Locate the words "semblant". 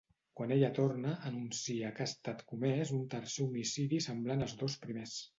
4.07-4.41